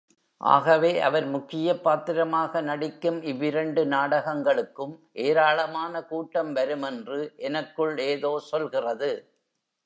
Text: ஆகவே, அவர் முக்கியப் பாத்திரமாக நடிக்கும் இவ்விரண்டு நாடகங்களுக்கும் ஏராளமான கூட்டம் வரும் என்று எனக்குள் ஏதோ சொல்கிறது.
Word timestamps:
ஆகவே, 0.41 0.99
அவர் 0.99 1.25
முக்கியப் 1.25 1.83
பாத்திரமாக 1.83 2.61
நடிக்கும் 2.61 3.21
இவ்விரண்டு 3.23 3.85
நாடகங்களுக்கும் 3.85 4.95
ஏராளமான 5.21 6.03
கூட்டம் 6.03 6.53
வரும் 6.53 6.81
என்று 6.81 7.19
எனக்குள் 7.43 7.97
ஏதோ 8.07 8.39
சொல்கிறது. 8.49 9.11